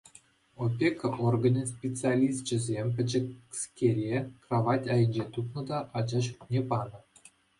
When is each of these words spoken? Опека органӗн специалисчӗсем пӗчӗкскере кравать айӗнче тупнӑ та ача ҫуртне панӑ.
Опека 0.63 1.07
органӗн 1.27 1.65
специалисчӗсем 1.73 2.87
пӗчӗкскере 2.95 4.17
кравать 4.43 4.89
айӗнче 4.93 5.23
тупнӑ 5.35 5.61
та 5.71 5.79
ача 6.01 6.19
ҫуртне 6.27 6.61
панӑ. 6.73 6.99